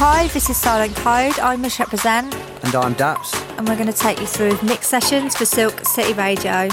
Hi, 0.00 0.28
this 0.28 0.48
is 0.48 0.56
Silent 0.56 0.94
Code. 0.94 1.40
I'm 1.40 1.60
Mish 1.60 1.80
Represent. 1.80 2.32
And 2.62 2.72
I'm 2.76 2.94
Daps. 2.94 3.34
And 3.58 3.66
we're 3.66 3.74
going 3.74 3.88
to 3.88 3.92
take 3.92 4.20
you 4.20 4.28
through 4.28 4.56
mix 4.62 4.86
sessions 4.86 5.34
for 5.34 5.44
Silk 5.44 5.84
City 5.84 6.12
Radio. 6.12 6.68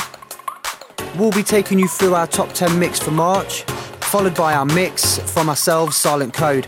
We'll 1.18 1.32
be 1.32 1.42
taking 1.42 1.80
you 1.80 1.88
through 1.88 2.14
our 2.14 2.28
top 2.28 2.54
10 2.54 2.78
mix 2.78 3.00
for 3.00 3.10
March, 3.10 3.64
followed 4.02 4.36
by 4.36 4.54
our 4.54 4.68
mix 4.68 5.18
from 5.34 5.50
ourselves, 5.50 5.98
Silent 5.98 6.36
Code. 6.36 6.68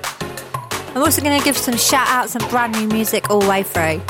I'm 0.96 1.04
also 1.04 1.22
going 1.22 1.38
to 1.38 1.46
give 1.46 1.56
some 1.56 1.78
shout 1.78 2.08
outs 2.08 2.34
and 2.34 2.44
brand 2.50 2.74
new 2.74 2.88
music 2.88 3.30
all 3.30 3.42
the 3.42 3.48
way 3.48 3.62
through. 3.62 4.02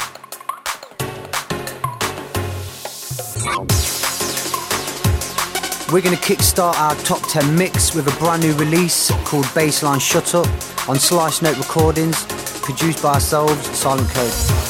We're 5.90 6.02
going 6.02 6.18
to 6.18 6.22
kickstart 6.22 6.78
our 6.78 6.96
top 6.96 7.22
10 7.30 7.58
mix 7.58 7.96
with 7.96 8.14
a 8.14 8.20
brand 8.20 8.44
new 8.44 8.54
release 8.56 9.10
called 9.24 9.46
Bassline 9.46 10.02
Shut 10.02 10.36
Up 10.36 10.46
on 10.90 11.00
Sliced 11.00 11.42
Note 11.42 11.58
Recordings, 11.58 12.26
produced 12.62 13.02
by 13.02 13.14
ourselves, 13.14 13.66
Silent 13.70 14.10
Code. 14.10 14.67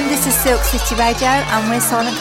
This 0.00 0.26
is 0.26 0.34
Silk 0.34 0.62
City 0.62 0.94
Radio. 0.94 1.28
And 1.28 1.68
we're 1.68 1.80
Silent 1.80 2.16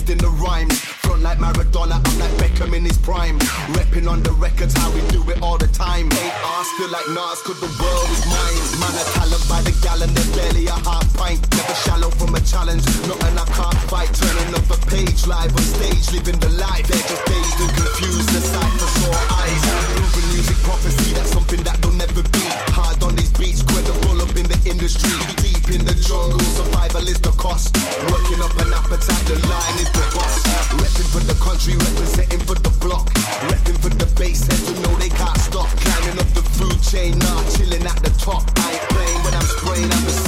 Code. 0.00 0.10
in 0.10 0.18
the 0.18 0.28
rhymes. 0.42 0.78
Front 1.04 1.22
like 1.22 1.38
Maradona, 1.38 2.00
I'm 2.02 2.18
like 2.18 2.34
Beckham 2.40 2.74
in 2.74 2.84
his 2.84 2.98
prime. 2.98 3.38
Repping 3.76 4.08
on 4.08 4.22
the 4.22 4.32
records, 4.32 4.74
how 4.74 4.90
we 4.92 5.00
do 5.08 5.22
it 5.30 5.42
all 5.42 5.58
the 5.58 5.68
time. 5.68 6.06
Ain't 6.06 6.36
asked, 6.56 6.72
feel 6.78 6.90
like 6.90 7.06
Nas, 7.08 7.40
cause 7.42 7.60
the 7.60 7.70
world 7.78 8.08
is 8.10 8.24
mine. 8.26 8.64
Man, 8.80 8.94
a 8.96 9.04
talent 9.14 9.44
by 9.48 9.60
the 9.62 9.74
gallon, 9.82 10.10
they're 10.14 10.32
barely 10.36 10.66
a 10.66 10.76
half 10.88 11.06
pint. 11.16 11.40
Never 11.54 11.76
shallow 11.86 12.10
from 12.10 12.34
a 12.34 12.40
challenge, 12.40 12.84
nothing 13.06 13.36
I 13.36 13.46
can't 13.46 13.80
fight. 13.90 14.10
Turning 14.14 14.54
up 14.54 14.66
a 14.70 14.78
page 14.88 15.26
live 15.26 15.52
on 15.54 15.62
stage, 15.62 16.04
living 16.12 16.38
the 16.40 16.50
life. 16.58 16.86
They're 16.88 17.06
just 17.06 17.24
dazed 17.26 17.58
and 17.60 17.72
confused, 17.76 18.30
the 18.34 18.40
sight 18.40 18.74
for 18.80 18.90
sore 19.00 19.22
eyes. 19.42 19.62
Proven 19.94 20.26
music 20.32 20.58
prophecy, 20.64 21.14
that's 21.14 21.30
something 21.30 21.62
that 21.64 21.78
will 21.84 21.94
never 21.94 22.22
be. 22.34 22.44
Hard 22.74 23.02
on 23.02 23.14
these 23.14 23.32
beats, 23.38 23.62
industry. 24.70 25.10
Deep 25.42 25.66
in 25.74 25.82
the 25.84 25.94
jungle, 25.98 26.38
survival 26.54 27.02
is 27.08 27.20
the 27.20 27.34
cost. 27.34 27.74
Working 28.06 28.40
up 28.40 28.54
an 28.62 28.72
appetite, 28.72 29.26
the 29.26 29.36
line 29.50 29.76
is 29.82 29.90
the 29.90 30.04
boss. 30.14 30.34
Repping 30.78 31.10
for 31.10 31.22
the 31.26 31.36
country, 31.42 31.74
representing 31.74 32.40
for 32.46 32.54
the 32.54 32.70
block. 32.78 33.10
Repping 33.50 33.78
for 33.82 33.90
the 33.90 34.06
base 34.18 34.46
heads 34.46 34.68
who 34.68 34.74
know 34.82 34.94
they 34.96 35.10
can't 35.10 35.38
stop. 35.38 35.68
Climbing 35.82 36.18
up 36.22 36.30
the 36.38 36.44
food 36.56 36.78
chain, 36.82 37.18
nah, 37.18 37.42
chilling 37.50 37.84
at 37.84 37.98
the 38.02 38.12
top. 38.18 38.42
I 38.56 38.78
ain't 38.78 38.86
playing 38.94 39.20
when 39.24 39.34
I'm 39.34 39.48
spraying, 39.58 39.90
I'm 39.90 40.04
the 40.06 40.19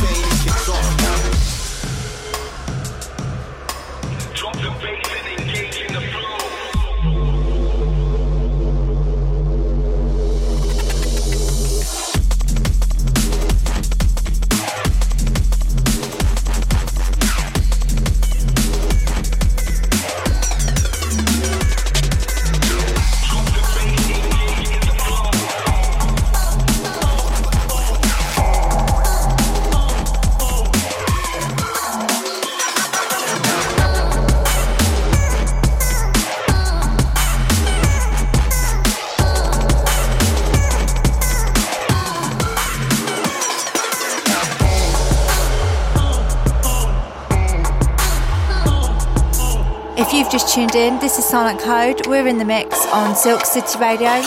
tuned 50.52 50.74
in, 50.74 50.98
this 50.98 51.18
is 51.18 51.24
Silent 51.24 51.58
Code. 51.60 52.06
We're 52.06 52.26
in 52.26 52.36
the 52.36 52.44
mix 52.44 52.86
on 52.88 53.16
Silk 53.16 53.46
City 53.46 53.78
Radio. 53.78 54.20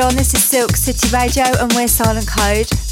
On, 0.00 0.14
this 0.14 0.32
is 0.34 0.44
Silk 0.44 0.76
City 0.76 1.08
Radio 1.16 1.44
and 1.58 1.72
we're 1.72 1.88
Silent 1.88 2.26
Code. 2.28 2.87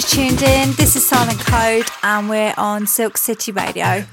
Just 0.00 0.14
tuned 0.14 0.42
in, 0.42 0.70
this 0.74 0.94
is 0.94 1.04
Silent 1.04 1.40
Code 1.40 1.86
and 2.04 2.30
we're 2.30 2.54
on 2.56 2.86
Silk 2.86 3.16
City 3.16 3.50
Radio. 3.50 4.04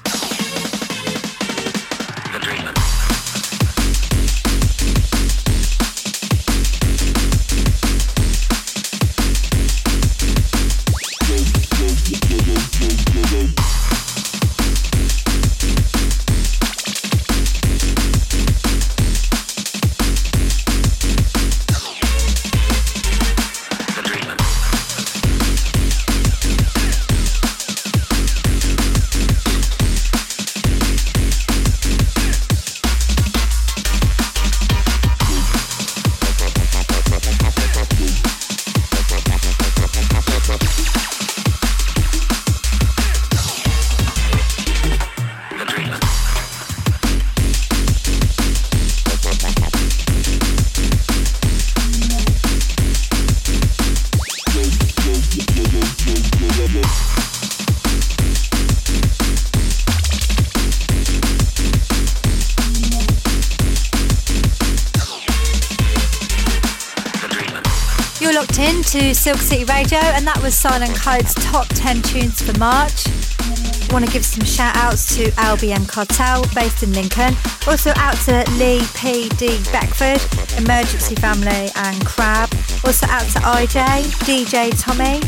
Silk 69.26 69.38
City 69.38 69.64
Radio, 69.64 69.98
and 69.98 70.24
that 70.24 70.40
was 70.40 70.54
Silent 70.54 70.94
Code's 70.94 71.34
top 71.34 71.66
10 71.70 72.00
tunes 72.02 72.40
for 72.40 72.56
March. 72.60 73.10
I 73.42 73.88
want 73.90 74.06
to 74.06 74.12
give 74.12 74.24
some 74.24 74.46
shout 74.46 74.76
outs 74.76 75.16
to 75.16 75.32
LBM 75.32 75.88
Cartel, 75.88 76.46
based 76.54 76.84
in 76.84 76.92
Lincoln. 76.92 77.34
Also 77.66 77.90
out 77.96 78.14
to 78.30 78.46
Lee 78.54 78.86
P. 78.94 79.28
D. 79.30 79.58
Beckford, 79.74 80.22
Emergency 80.62 81.16
Family, 81.16 81.66
and 81.74 82.06
Crab. 82.06 82.54
Also 82.86 83.10
out 83.10 83.26
to 83.34 83.40
IJ, 83.42 84.06
DJ 84.22 84.70
Tommy. 84.78 85.18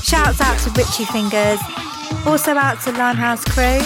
Shouts 0.00 0.40
out 0.40 0.56
to 0.60 0.70
Richie 0.72 1.04
Fingers. 1.04 1.60
Also 2.24 2.56
out 2.56 2.80
to 2.84 2.92
Limehouse 2.92 3.44
Crew. 3.44 3.84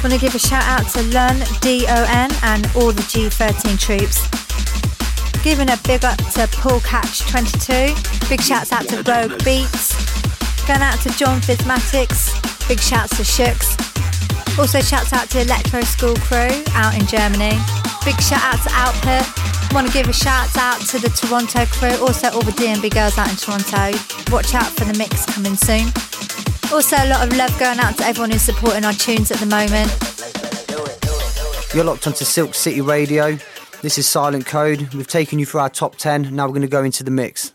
Want 0.00 0.14
to 0.14 0.18
give 0.18 0.34
a 0.34 0.38
shout 0.38 0.64
out 0.64 0.88
to 0.96 1.02
Lun, 1.12 1.44
D 1.60 1.84
O 1.90 2.06
N, 2.08 2.30
and 2.42 2.64
all 2.74 2.88
the 2.90 3.04
G13 3.04 3.78
troops. 3.78 4.45
Giving 5.46 5.70
a 5.70 5.78
big 5.84 6.04
up 6.04 6.18
to 6.34 6.48
Paul 6.58 6.80
Catch 6.80 7.20
22. 7.30 7.94
Big 8.28 8.40
shouts 8.40 8.72
out 8.72 8.82
to 8.88 8.96
Rogue 8.96 9.38
Beatz. 9.46 9.94
Going 10.66 10.82
out 10.82 10.98
to 11.02 11.08
John 11.10 11.40
Physmatics. 11.40 12.34
Big 12.66 12.80
shouts 12.80 13.16
to 13.16 13.22
Shooks. 13.22 13.78
Also 14.58 14.80
shouts 14.80 15.12
out 15.12 15.30
to 15.30 15.42
Electro 15.42 15.82
School 15.82 16.16
Crew 16.16 16.50
out 16.74 16.98
in 16.98 17.06
Germany. 17.06 17.54
Big 18.04 18.20
shout 18.20 18.42
out 18.42 18.58
to 18.66 18.70
Output. 18.74 19.22
Want 19.72 19.86
to 19.86 19.92
give 19.92 20.08
a 20.08 20.12
shout 20.12 20.50
out 20.58 20.80
to 20.90 20.98
the 20.98 21.10
Toronto 21.10 21.64
crew, 21.66 21.94
also 22.04 22.26
all 22.34 22.42
the 22.42 22.50
DNB 22.50 22.90
girls 22.92 23.16
out 23.16 23.30
in 23.30 23.36
Toronto. 23.36 23.96
Watch 24.34 24.52
out 24.52 24.66
for 24.74 24.84
the 24.84 24.98
mix 24.98 25.26
coming 25.26 25.54
soon. 25.54 25.86
Also, 26.74 26.96
a 26.98 27.06
lot 27.06 27.24
of 27.24 27.36
love 27.38 27.56
going 27.60 27.78
out 27.78 27.96
to 27.98 28.04
everyone 28.04 28.32
who's 28.32 28.42
supporting 28.42 28.84
our 28.84 28.94
tunes 28.94 29.30
at 29.30 29.38
the 29.38 29.46
moment. 29.46 29.94
You're 31.72 31.84
locked 31.84 32.08
onto 32.08 32.24
Silk 32.24 32.52
City 32.52 32.80
Radio. 32.80 33.38
This 33.82 33.98
is 33.98 34.08
Silent 34.08 34.46
Code. 34.46 34.94
We've 34.94 35.06
taken 35.06 35.38
you 35.38 35.46
through 35.46 35.60
our 35.60 35.68
top 35.68 35.96
10. 35.96 36.34
Now 36.34 36.46
we're 36.46 36.52
going 36.52 36.62
to 36.62 36.68
go 36.68 36.82
into 36.82 37.04
the 37.04 37.10
mix. 37.10 37.52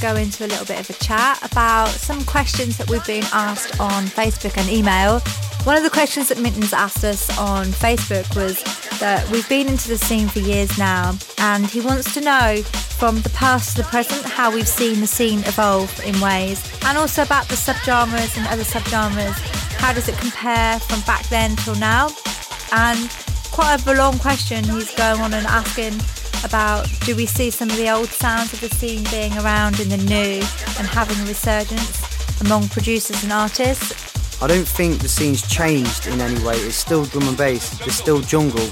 Go 0.00 0.16
into 0.16 0.44
a 0.44 0.48
little 0.48 0.64
bit 0.64 0.80
of 0.80 0.88
a 0.88 0.94
chat 1.04 1.38
about 1.42 1.88
some 1.88 2.24
questions 2.24 2.78
that 2.78 2.88
we've 2.88 3.06
been 3.06 3.24
asked 3.32 3.78
on 3.78 4.04
Facebook 4.04 4.56
and 4.56 4.68
email. 4.70 5.20
One 5.64 5.76
of 5.76 5.82
the 5.82 5.90
questions 5.90 6.28
that 6.28 6.38
Minton's 6.38 6.72
asked 6.72 7.04
us 7.04 7.28
on 7.38 7.66
Facebook 7.66 8.34
was 8.34 8.62
that 8.98 9.28
we've 9.30 9.48
been 9.48 9.68
into 9.68 9.88
the 9.88 9.98
scene 9.98 10.26
for 10.28 10.38
years 10.38 10.78
now, 10.78 11.16
and 11.38 11.66
he 11.66 11.80
wants 11.80 12.14
to 12.14 12.20
know 12.20 12.62
from 12.62 13.20
the 13.20 13.30
past 13.30 13.76
to 13.76 13.82
the 13.82 13.88
present 13.88 14.24
how 14.24 14.52
we've 14.52 14.68
seen 14.68 15.00
the 15.00 15.06
scene 15.06 15.40
evolve 15.40 15.92
in 16.04 16.18
ways, 16.20 16.62
and 16.86 16.96
also 16.96 17.22
about 17.22 17.46
the 17.48 17.54
subgenres 17.54 18.38
and 18.38 18.46
other 18.48 18.64
subgenres. 18.64 19.38
How 19.76 19.92
does 19.92 20.08
it 20.08 20.16
compare 20.16 20.78
from 20.80 21.00
back 21.02 21.28
then 21.28 21.56
till 21.56 21.76
now? 21.76 22.08
And 22.72 23.10
quite 23.52 23.86
a 23.86 23.94
long 23.94 24.18
question 24.18 24.64
he's 24.64 24.94
going 24.94 25.20
on 25.20 25.34
and 25.34 25.46
asking 25.46 25.92
about 26.44 26.88
do 27.04 27.14
we 27.14 27.26
see 27.26 27.50
some 27.50 27.70
of 27.70 27.76
the 27.76 27.90
old 27.90 28.08
sounds 28.08 28.52
of 28.52 28.60
the 28.60 28.68
scene 28.70 29.04
being 29.10 29.36
around 29.38 29.80
in 29.80 29.88
the 29.88 29.96
new 29.96 30.40
and 30.78 30.86
having 30.86 31.18
a 31.18 31.26
resurgence 31.26 32.40
among 32.40 32.68
producers 32.68 33.22
and 33.22 33.32
artists? 33.32 34.42
I 34.42 34.46
don't 34.46 34.66
think 34.66 35.00
the 35.00 35.08
scene's 35.08 35.46
changed 35.46 36.06
in 36.06 36.20
any 36.20 36.42
way. 36.44 36.56
It's 36.56 36.76
still 36.76 37.04
drum 37.04 37.28
and 37.28 37.36
bass, 37.36 37.78
there's 37.78 37.94
still 37.94 38.20
jungle. 38.20 38.68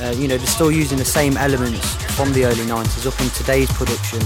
Uh, 0.00 0.10
you 0.16 0.28
know, 0.28 0.36
they're 0.36 0.46
still 0.46 0.70
using 0.70 0.98
the 0.98 1.04
same 1.04 1.36
elements 1.36 1.94
from 2.14 2.32
the 2.32 2.44
early 2.44 2.64
90s 2.64 3.06
up 3.06 3.20
in 3.20 3.28
today's 3.30 3.70
production. 3.72 4.20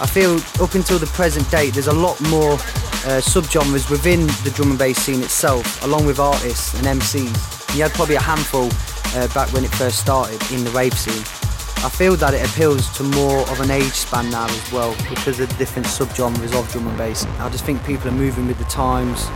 I 0.00 0.06
feel 0.06 0.36
up 0.62 0.74
until 0.74 0.98
the 0.98 1.10
present 1.14 1.50
date, 1.50 1.74
there's 1.74 1.88
a 1.88 1.92
lot 1.92 2.20
more 2.22 2.54
uh, 2.54 3.20
subgenres 3.20 3.90
within 3.90 4.26
the 4.44 4.52
drum 4.54 4.70
and 4.70 4.78
bass 4.78 4.98
scene 4.98 5.22
itself, 5.22 5.84
along 5.84 6.06
with 6.06 6.18
artists 6.18 6.74
and 6.74 7.00
MCs. 7.00 7.76
You 7.76 7.82
had 7.82 7.92
probably 7.92 8.16
a 8.16 8.20
handful 8.20 8.70
uh, 9.14 9.28
back 9.34 9.52
when 9.52 9.64
it 9.64 9.70
first 9.74 9.98
started 9.98 10.40
in 10.52 10.64
the 10.64 10.70
rave 10.70 10.98
scene. 10.98 11.41
I 11.78 11.88
feel 11.88 12.14
that 12.16 12.32
it 12.32 12.48
appeals 12.48 12.88
to 12.96 13.02
more 13.02 13.40
of 13.50 13.60
an 13.60 13.70
age 13.70 13.92
span 13.92 14.30
now 14.30 14.46
as 14.46 14.72
well 14.72 14.94
because 15.08 15.40
of 15.40 15.48
the 15.48 15.54
different 15.56 15.88
subgenres 15.88 16.56
of 16.56 16.70
drum 16.70 16.86
and 16.86 16.96
bass. 16.96 17.26
I 17.40 17.48
just 17.48 17.64
think 17.64 17.84
people 17.84 18.08
are 18.08 18.12
moving 18.12 18.46
with 18.46 18.58
the 18.58 18.64
times. 18.64 19.26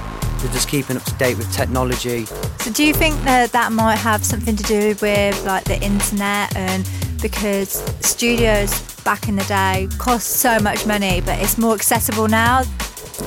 They're 0.40 0.52
just 0.52 0.68
keeping 0.68 0.96
up 0.96 1.02
to 1.04 1.14
date 1.14 1.38
with 1.38 1.52
technology. 1.52 2.26
So, 2.60 2.70
do 2.72 2.84
you 2.84 2.94
think 2.94 3.20
that 3.22 3.50
that 3.52 3.72
might 3.72 3.96
have 3.96 4.24
something 4.24 4.54
to 4.54 4.62
do 4.62 4.94
with 5.02 5.44
like 5.44 5.64
the 5.64 5.82
internet 5.82 6.54
and 6.54 6.88
because 7.20 7.82
studios 8.00 8.80
back 9.02 9.28
in 9.28 9.36
the 9.36 9.44
day 9.44 9.88
cost 9.98 10.28
so 10.28 10.60
much 10.60 10.86
money, 10.86 11.20
but 11.22 11.40
it's 11.40 11.58
more 11.58 11.74
accessible 11.74 12.28
now? 12.28 12.62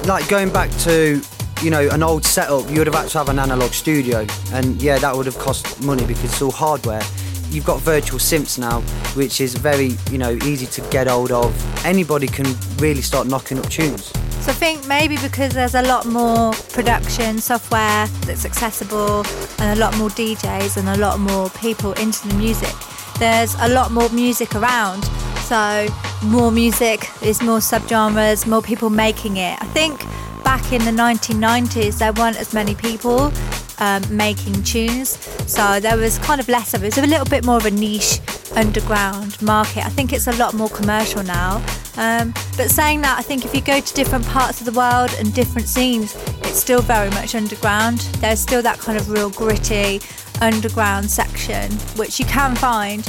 Like 0.06 0.30
going 0.30 0.54
back 0.54 0.72
to 0.82 1.22
you 1.62 1.70
know, 1.70 1.90
an 1.90 2.04
old 2.04 2.24
setup, 2.24 2.70
you 2.70 2.78
would 2.78 2.88
have 2.88 2.96
had 2.96 3.10
to 3.10 3.18
have 3.18 3.28
an 3.28 3.38
analog 3.38 3.72
studio, 3.72 4.26
and 4.54 4.82
yeah, 4.82 4.98
that 4.98 5.14
would 5.14 5.26
have 5.26 5.38
cost 5.40 5.84
money 5.84 6.06
because 6.06 6.24
it's 6.24 6.42
all 6.42 6.52
hardware 6.52 7.02
you've 7.50 7.66
got 7.66 7.80
virtual 7.82 8.20
synths 8.20 8.58
now, 8.58 8.82
which 9.16 9.42
is 9.42 9.56
very, 9.56 9.98
you 10.12 10.18
know, 10.18 10.32
easy 10.46 10.66
to 10.68 10.82
get 10.90 11.08
hold 11.08 11.32
of. 11.32 11.54
Anybody 11.86 12.28
can 12.28 12.46
really 12.78 13.02
start 13.02 13.28
knocking 13.28 13.60
up 13.60 13.70
tunes. 13.70 14.12
So 14.42 14.52
I 14.52 14.56
think 14.56 14.88
maybe 14.88 15.18
because 15.18 15.54
there's 15.54 15.76
a 15.76 15.82
lot 15.82 16.06
more 16.06 16.54
production 16.72 17.40
software 17.40 18.08
that's 18.26 18.46
accessible 18.46 19.26
and 19.60 19.78
a 19.78 19.82
lot 19.82 19.98
more 19.98 20.10
DJs 20.10 20.78
and 20.78 20.88
a 20.90 20.98
lot 20.98 21.20
more 21.20 21.50
people 21.52 21.94
into 21.94 22.28
the 22.28 22.36
music, 22.36 22.74
there's 23.20 23.56
a 23.60 23.68
lot 23.68 23.92
more 23.92 24.10
music 24.10 24.56
around. 24.56 25.04
So 25.44 25.88
more 26.24 26.52
music, 26.52 27.10
there's 27.22 27.42
more 27.42 27.60
subgenres, 27.60 28.48
more 28.48 28.62
people 28.62 28.90
making 28.90 29.38
it. 29.38 29.62
I 29.62 29.66
think 29.66 30.00
back 30.44 30.72
in 30.72 30.84
the 30.86 30.92
1990s 30.92 32.00
there 32.00 32.14
weren't 32.14 32.40
as 32.40 32.54
many 32.54 32.76
people 32.76 33.32
um, 33.80 34.04
making 34.16 34.64
tunes. 34.64 35.18
So 35.48 35.80
there 35.80 35.98
was 35.98 36.18
kind 36.20 36.40
of 36.40 36.48
less 36.48 36.74
of 36.74 36.84
it. 36.84 36.98
It 36.98 37.02
was 37.02 37.06
a 37.06 37.08
little 37.08 37.26
bit 37.26 37.46
more 37.46 37.58
of 37.58 37.66
a 37.66 37.72
niche 37.72 38.20
underground 38.56 39.42
market. 39.42 39.86
I 39.86 39.90
think 39.90 40.14
it's 40.14 40.28
a 40.28 40.34
lot 40.34 40.54
more 40.54 40.70
commercial 40.70 41.24
now. 41.24 41.64
Um, 41.98 42.34
but 42.56 42.70
saying 42.70 43.02
that, 43.02 43.18
I 43.18 43.22
think 43.22 43.46
if 43.46 43.54
you 43.54 43.62
go 43.62 43.80
to 43.80 43.94
different 43.94 44.26
parts 44.28 44.60
of 44.62 44.66
the 44.66 44.72
world 44.72 45.14
and 45.20 45.34
different 45.34 45.68
scenes, 45.68 46.16
it's 46.44 46.60
still 46.60 46.82
very 46.82 47.10
much 47.10 47.36
underground. 47.36 48.00
There's 48.22 48.40
still 48.40 48.62
that 48.62 48.80
kind 48.80 48.98
of 48.98 49.10
real 49.10 49.30
gritty 49.30 50.02
underground 50.42 51.10
section, 51.10 51.72
which 51.98 52.20
you 52.20 52.26
can 52.26 52.56
find. 52.56 53.06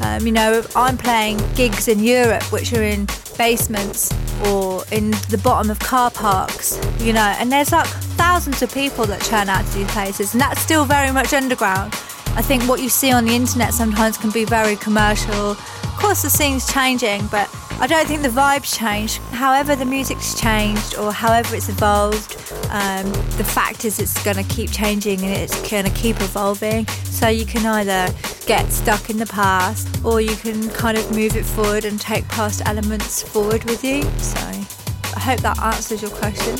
Um, 0.00 0.26
you 0.26 0.32
know, 0.32 0.64
I'm 0.74 0.96
playing 0.98 1.38
gigs 1.54 1.88
in 1.88 2.00
Europe, 2.00 2.42
which 2.52 2.72
are 2.72 2.82
in 2.82 3.06
basements 3.38 4.12
or 4.46 4.84
in 4.92 5.12
the 5.30 5.40
bottom 5.42 5.70
of 5.70 5.78
car 5.78 6.10
parks, 6.10 6.78
you 6.98 7.12
know, 7.12 7.34
and 7.38 7.50
there's 7.50 7.72
like 7.72 7.86
thousands 8.16 8.62
of 8.62 8.72
people 8.72 9.04
that 9.06 9.22
churn 9.22 9.48
out 9.48 9.64
to 9.66 9.78
these 9.78 9.90
places, 9.90 10.34
and 10.34 10.40
that's 10.40 10.60
still 10.60 10.84
very 10.84 11.12
much 11.12 11.32
underground. 11.32 11.92
I 12.36 12.42
think 12.42 12.64
what 12.64 12.80
you 12.82 12.88
see 12.88 13.12
on 13.12 13.24
the 13.24 13.34
internet 13.34 13.72
sometimes 13.72 14.18
can 14.18 14.30
be 14.30 14.44
very 14.44 14.76
commercial. 14.76 15.52
Of 15.52 15.96
course, 15.98 16.22
the 16.22 16.30
scene's 16.30 16.70
changing, 16.72 17.26
but 17.28 17.48
I 17.80 17.86
don't 17.86 18.06
think 18.06 18.22
the 18.22 18.28
vibe's 18.28 18.76
changed. 18.76 19.18
However, 19.32 19.76
the 19.76 19.84
music's 19.84 20.38
changed 20.40 20.96
or 20.96 21.12
however 21.12 21.56
it's 21.56 21.68
evolved, 21.68 22.36
um, 22.70 23.10
the 23.36 23.44
fact 23.44 23.84
is 23.84 23.98
it's 23.98 24.22
going 24.24 24.36
to 24.36 24.44
keep 24.44 24.70
changing 24.70 25.20
and 25.22 25.32
it's 25.32 25.70
going 25.70 25.84
to 25.84 25.90
keep 25.90 26.16
evolving. 26.20 26.86
So 27.04 27.28
you 27.28 27.44
can 27.44 27.66
either 27.66 28.14
get 28.46 28.70
stuck 28.70 29.10
in 29.10 29.18
the 29.18 29.26
past 29.26 30.04
or 30.04 30.20
you 30.20 30.36
can 30.36 30.70
kind 30.70 30.96
of 30.96 31.10
move 31.14 31.36
it 31.36 31.44
forward 31.44 31.84
and 31.84 32.00
take 32.00 32.26
past 32.28 32.62
elements 32.64 33.22
forward 33.22 33.64
with 33.64 33.84
you. 33.84 34.02
So 34.18 34.38
I 34.38 35.20
hope 35.20 35.40
that 35.40 35.58
answers 35.60 36.00
your 36.00 36.10
question. 36.12 36.58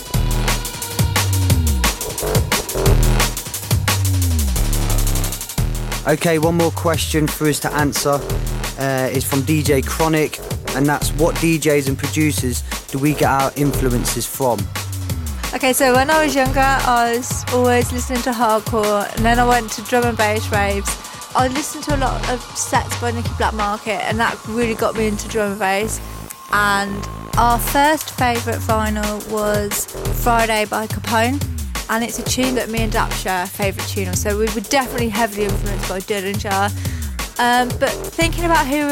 Okay, 6.06 6.38
one 6.38 6.56
more 6.56 6.70
question 6.72 7.26
for 7.26 7.48
us 7.48 7.58
to 7.60 7.72
answer 7.72 8.20
uh, 8.78 9.08
is 9.10 9.24
from 9.24 9.40
DJ 9.40 9.86
Chronic, 9.86 10.38
and 10.74 10.86
that's 10.86 11.10
what 11.12 11.34
DJs 11.36 11.88
and 11.88 11.98
producers 11.98 12.62
do 12.88 12.98
we 12.98 13.14
get 13.14 13.30
our 13.30 13.52
influences 13.56 14.26
from? 14.26 14.58
Okay, 15.54 15.72
so 15.72 15.94
when 15.94 16.10
I 16.10 16.24
was 16.24 16.34
younger, 16.34 16.58
I 16.60 17.14
was 17.16 17.44
always 17.52 17.92
listening 17.92 18.22
to 18.22 18.32
hardcore, 18.32 19.14
and 19.14 19.24
then 19.24 19.38
I 19.38 19.46
went 19.46 19.70
to 19.72 19.82
drum 19.82 20.04
and 20.04 20.16
bass 20.16 20.50
raves. 20.50 20.90
I 21.36 21.48
listened 21.48 21.84
to 21.84 21.96
a 21.96 21.98
lot 21.98 22.28
of 22.28 22.40
sets 22.56 23.00
by 23.00 23.12
Nicky 23.12 23.28
Blackmarket, 23.30 24.00
and 24.00 24.18
that 24.18 24.36
really 24.48 24.74
got 24.74 24.96
me 24.96 25.06
into 25.06 25.28
drum 25.28 25.52
and 25.52 25.58
bass. 25.60 26.00
And 26.52 27.08
our 27.36 27.58
first 27.58 28.10
favourite 28.10 28.58
vinyl 28.60 29.30
was 29.30 29.86
Friday 30.24 30.64
by 30.64 30.86
Capone, 30.86 31.40
and 31.90 32.02
it's 32.02 32.18
a 32.18 32.24
tune 32.24 32.54
that 32.56 32.68
me 32.70 32.80
and 32.80 32.92
Dap 32.92 33.12
share, 33.12 33.46
favourite 33.46 33.88
tune. 33.88 34.14
So 34.14 34.38
we 34.38 34.46
were 34.54 34.60
definitely 34.60 35.08
heavily 35.08 35.44
influenced 35.44 35.88
by 35.88 36.00
Dillinja. 36.00 36.70
Um, 37.38 37.68
but 37.80 37.90
thinking 37.90 38.44
about 38.44 38.66
who 38.66 38.86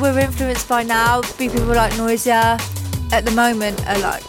we're, 0.00 0.18
influenced 0.18 0.68
by 0.68 0.82
now, 0.82 1.22
be 1.36 1.48
people 1.48 1.66
like 1.66 1.92
Noisia, 1.94 2.60
at 3.12 3.24
the 3.24 3.30
moment 3.32 3.84
are 3.88 3.98
like 3.98 4.22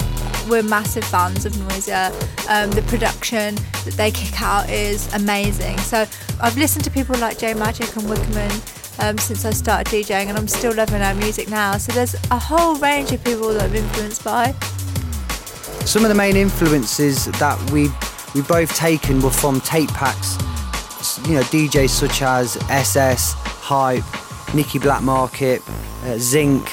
we're 0.50 0.64
massive 0.64 1.04
fans 1.04 1.46
of 1.46 1.54
Noisia. 1.54 2.10
Um, 2.50 2.72
the 2.72 2.82
production 2.84 3.56
that 3.86 3.94
they 3.96 4.10
kick 4.10 4.42
out 4.42 4.70
is 4.70 5.14
amazing. 5.14 5.78
So 5.80 6.06
I've 6.42 6.58
listened 6.58 6.84
to 6.86 6.92
people 6.92 7.16
like 7.20 7.38
J 7.38 7.54
Majik 7.54 7.96
and 7.96 8.08
Wickaman 8.10 8.80
um, 9.02 9.18
since 9.18 9.46
I 9.46 9.52
started 9.52 9.88
DJing, 9.92 10.26
and 10.26 10.38
I'm 10.38 10.48
still 10.48 10.74
loving 10.74 11.00
their 11.00 11.16
music 11.16 11.50
now. 11.50 11.78
So 11.78 11.92
there's 11.92 12.16
a 12.32 12.40
whole 12.40 12.76
range 12.76 13.12
of 13.12 13.24
people 13.24 13.54
that 13.54 13.70
I'm 13.70 13.76
influenced 13.76 14.24
by. 14.24 14.54
Some 15.86 16.04
of 16.04 16.10
the 16.10 16.16
main 16.16 16.36
influences 16.36 17.26
that 17.26 17.72
we 17.72 17.90
we 18.36 18.42
both 18.42 18.76
taken 18.76 19.22
were 19.22 19.32
from 19.32 19.60
tape 19.62 19.90
packs. 19.90 20.38
You 21.28 21.36
know, 21.36 21.42
DJs 21.44 21.90
such 21.90 22.22
as 22.22 22.58
SS, 22.70 23.36
Hype, 23.72 24.04
Nicky 24.56 24.80
Blackmarket, 24.80 25.62
uh, 26.04 26.18
Zinc, 26.18 26.66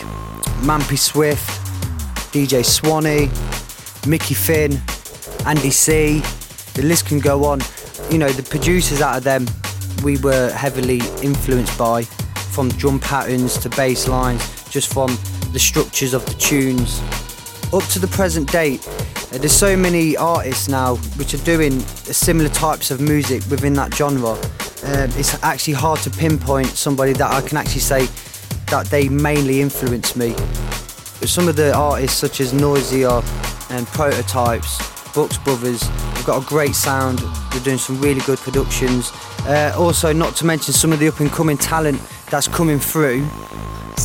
Mampi 0.65 0.99
Swift, 0.99 1.47
DJ 2.33 2.65
Swanee, 2.65 3.29
Mickey 4.09 4.33
Finn, 4.33 4.81
Andy 5.45 5.69
C. 5.69 6.21
The 6.73 6.81
list 6.85 7.05
can 7.05 7.19
go 7.19 7.45
on. 7.45 7.61
You 8.11 8.17
know, 8.17 8.31
the 8.31 8.43
producers 8.43 9.03
out 9.03 9.19
of 9.19 9.25
them 9.25 9.45
we 10.03 10.17
were 10.17 10.51
heavily 10.53 11.03
influenced 11.23 11.77
by, 11.77 12.05
from 12.05 12.71
drum 12.71 12.99
patterns 12.99 13.59
to 13.59 13.69
bass 13.69 14.09
lines, 14.09 14.41
just 14.71 14.91
from 14.91 15.19
the 15.53 15.59
structures 15.59 16.15
of 16.15 16.25
the 16.25 16.33
tunes. 16.33 17.03
Up 17.75 17.83
to 17.91 17.99
the 17.99 18.09
present 18.09 18.51
date, 18.51 18.81
there's 19.33 19.53
so 19.53 19.77
many 19.77 20.17
artists 20.17 20.69
now 20.69 20.97
which 21.17 21.35
are 21.35 21.45
doing 21.45 21.81
similar 21.81 22.49
types 22.49 22.91
of 22.91 23.01
music 23.01 23.43
within 23.51 23.73
that 23.75 23.93
genre. 23.93 24.33
Um, 24.85 25.11
it's 25.19 25.43
actually 25.43 25.75
hard 25.75 26.01
to 26.01 26.11
pinpoint 26.11 26.69
somebody 26.69 27.13
that 27.15 27.31
I 27.31 27.47
can 27.47 27.57
actually 27.57 27.81
say 27.81 28.09
that 28.71 28.87
they 28.87 29.09
mainly 29.09 29.61
influence 29.61 30.17
me. 30.17 30.35
Some 31.27 31.49
of 31.49 31.57
the 31.57 31.75
artists, 31.75 32.17
such 32.19 32.41
as 32.41 32.53
Noisia 32.53 33.23
and 33.71 33.87
Prototypes, 33.89 34.79
Brookes 35.13 35.39
Brothers, 35.39 35.83
have 35.83 36.27
got 36.27 36.43
a 36.43 36.47
great 36.47 36.75
sound. 36.75 37.19
They're 37.51 37.63
doing 37.63 37.79
some 37.79 38.01
really 38.01 38.21
good 38.21 38.39
productions. 38.39 39.11
Uh, 39.41 39.75
also, 39.77 40.13
not 40.13 40.37
to 40.37 40.47
mention 40.47 40.73
some 40.73 40.93
of 40.93 40.99
the 40.99 41.09
up 41.09 41.21
and 41.21 41.31
coming 41.31 41.57
talent 41.57 42.01
that's 42.31 42.49
coming 42.49 42.79
through. 42.79 43.27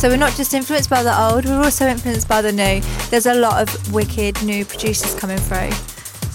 So 0.02 0.08
we're 0.08 0.16
not 0.16 0.34
just 0.34 0.52
influenced 0.52 0.90
by 0.90 1.04
the 1.04 1.16
old, 1.16 1.44
we're 1.44 1.62
also 1.62 1.86
influenced 1.86 2.26
by 2.26 2.42
the 2.42 2.50
new. 2.50 2.80
There's 3.10 3.26
a 3.26 3.34
lot 3.34 3.62
of 3.62 3.94
wicked 3.94 4.42
new 4.42 4.64
producers 4.64 5.14
coming 5.14 5.38
through. 5.38 5.70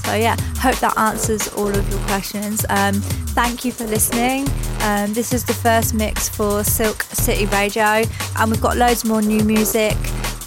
So 0.05 0.15
yeah, 0.15 0.38
hope 0.59 0.78
that 0.78 0.97
answers 0.97 1.49
all 1.49 1.68
of 1.68 1.89
your 1.89 1.99
questions. 2.07 2.65
Um, 2.70 2.93
thank 3.36 3.65
you 3.65 3.74
for 3.74 3.84
listening. 3.84 4.47
Um, 4.84 5.11
this 5.11 5.34
is 5.34 5.43
the 5.43 5.53
first 5.53 5.93
mix 5.93 6.30
for 6.30 6.63
Silk 6.63 7.03
City 7.03 7.45
Radio, 7.47 8.03
and 8.38 8.49
we've 8.49 8.61
got 8.61 8.78
loads 8.78 9.03
more 9.03 9.22
new 9.22 9.43
music 9.43 9.97